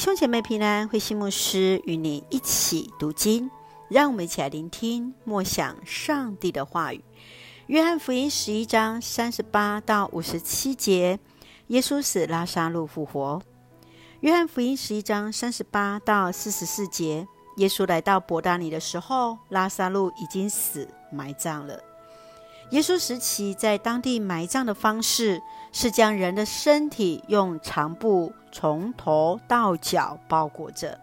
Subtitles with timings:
[0.00, 3.50] 兄姐妹平安，慧馨牧师与你一起读经，
[3.90, 7.04] 让我们一起来聆听默想上帝的话语。
[7.66, 11.20] 约翰福音十一章三十八到五十七节，
[11.66, 13.42] 耶稣死，拉撒路复活。
[14.20, 17.28] 约翰福音十一章三十八到四十四节，
[17.58, 21.78] 耶稣来到伯大尼的时候，拉撒路已经死，埋葬了。
[22.70, 25.42] 耶稣时期在当地埋葬的方式
[25.72, 30.98] 是将人的身体用长布从头到脚包裹着，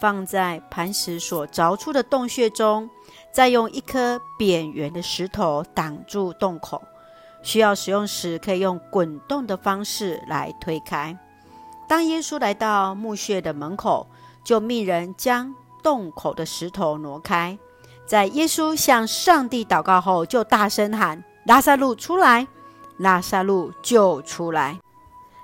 [0.00, 2.90] 放在磐石所凿出的洞穴中，
[3.32, 6.82] 再用一颗扁圆的石头挡住洞口。
[7.42, 11.16] 需要使用时，可以用滚动的方式来推开。
[11.88, 14.08] 当耶稣来到墓穴的门口，
[14.44, 15.54] 就命人将
[15.84, 17.56] 洞口的石头挪开。
[18.06, 22.46] 在耶稣向上帝祷告后，就大声喊：“拉撒路出来！”
[22.98, 24.78] 拉撒路就出来。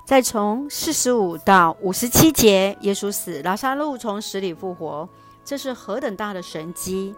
[0.04, 5.08] 再从四十五到五十七节，耶稣死，拉撒路从死里复活，
[5.44, 7.14] 这是何等大的神迹！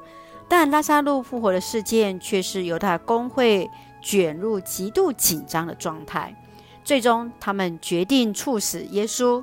[0.48, 3.70] 但拉撒路复活的事件却是犹太公会
[4.02, 6.34] 卷入极度紧张的状态。
[6.82, 9.42] 最终，他们决定处死耶稣。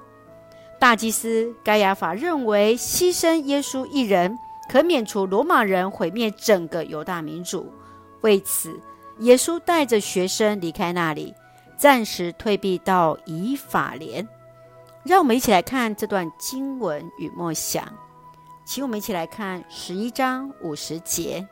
[0.79, 4.38] 大祭司该亚法认为，牺牲耶稣一人。
[4.72, 7.69] 可免除罗马人毁灭整个犹大民族。
[8.22, 8.80] 为此，
[9.19, 11.36] 耶稣带着学生离开那里，
[11.75, 14.25] 暂时退避到以法莲。
[15.03, 17.86] 让我们一起来看这段经文与默想。
[18.63, 21.45] 请我们一起来看十一章五十节：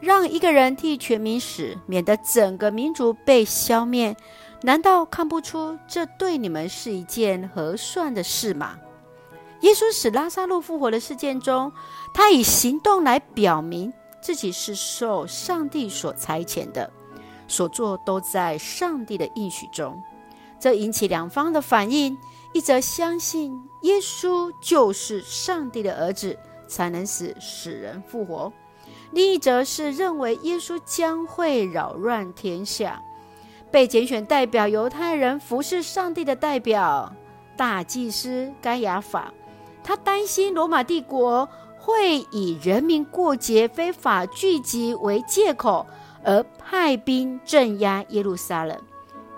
[0.00, 4.16] 让一个人替全民死，免得整个民族被消灭。
[4.62, 8.78] 难道看不出这对你们是一件合算的事吗？
[9.60, 11.72] 耶稣使拉撒路复活的事件中，
[12.14, 13.92] 他以行动来表明
[14.22, 16.90] 自己是受上帝所差遣的，
[17.48, 20.00] 所做都在上帝的应许中。
[20.60, 22.16] 这引起两方的反应：
[22.52, 28.52] 一则相信耶稣就是上帝的儿子，才能使死人复活；
[29.10, 33.02] 另一则是认为耶稣将会扰乱天下。
[33.70, 37.12] 被拣选代表犹太人服侍上帝的代表
[37.56, 39.32] 大祭司该亚法。
[39.88, 45.86] 他担心罗马帝国会以人民过节非法聚集为借口，
[46.22, 48.78] 而派兵镇压耶路撒冷，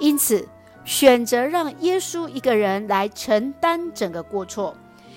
[0.00, 0.48] 因此
[0.84, 4.74] 选择让耶稣一个人来承担整个过错，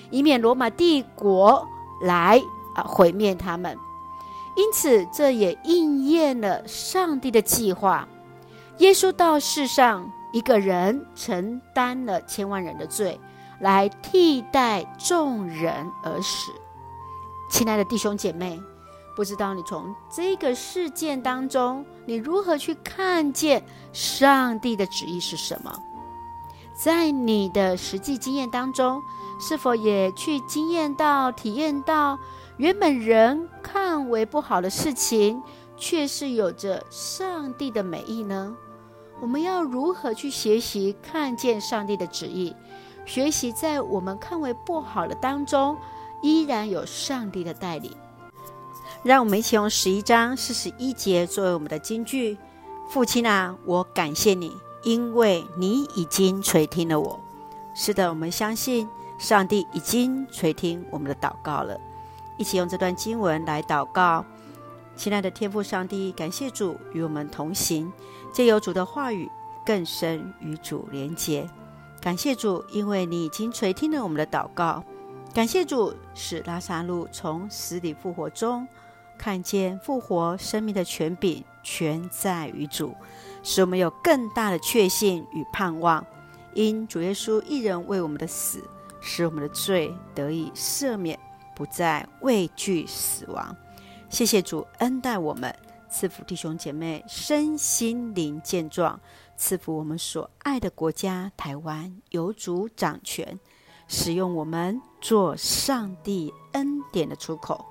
[0.08, 1.66] 以免罗马帝国
[2.02, 2.40] 来
[2.76, 3.76] 啊毁灭他们。
[4.56, 8.08] 因此，这也应验了上帝的计划。
[8.78, 13.18] 耶稣到世上，一个人承担了千万人的罪。
[13.64, 16.52] 来替代众人而死，
[17.48, 18.60] 亲爱的弟兄姐妹，
[19.16, 25.72] 不知道你从这个事件当中，你如何去看见上帝的旨意是什么？
[26.74, 29.00] 在你的实际经验当中，
[29.40, 32.18] 是否也去经验到、体验到，
[32.58, 35.42] 原本人看为不好的事情，
[35.74, 38.54] 却是有着上帝的美意呢？
[39.22, 42.54] 我们要如何去学习看见上帝的旨意？
[43.04, 45.76] 学习在我们看为不好的当中，
[46.22, 47.92] 依然有上帝的带领。
[49.02, 52.38] 让我们一起用十一章四十一节作为我们的金句：
[52.88, 57.20] 父亲啊，我感谢你，因为你已经垂听了我。
[57.74, 58.88] 是的，我们相信
[59.18, 61.78] 上帝已经垂听我们的祷告了。
[62.38, 64.24] 一起用这段经文来祷告。
[64.96, 67.92] 亲爱的天父上帝，感谢主与我们同行，
[68.32, 69.30] 借由主的话语
[69.66, 71.48] 更深与主连结。
[72.04, 74.84] 感谢主，因为你已经垂听了我们的祷告。
[75.32, 78.68] 感谢主，使拉撒路从死里复活中，
[79.16, 82.94] 看见复活生命的权柄全在于主，
[83.42, 86.04] 使我们有更大的确信与盼望。
[86.52, 88.62] 因主耶稣一人为我们的死，
[89.00, 91.18] 使我们的罪得以赦免，
[91.56, 93.56] 不再畏惧死亡。
[94.10, 95.56] 谢谢主恩待我们，
[95.96, 98.98] 赐福弟兄姐妹身心灵健壮。
[99.36, 103.38] 赐福我们所爱的国家台湾，有主掌权，
[103.86, 107.64] 使用我们做上帝恩典的出口。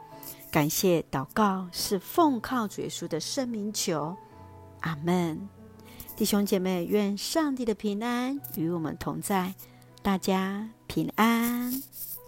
[0.50, 4.16] 感谢祷告是奉靠主耶稣的圣名求，
[4.80, 5.50] 阿门。
[6.16, 9.54] 弟兄姐妹，愿上帝的平安与我们同在，
[10.02, 11.74] 大家平安。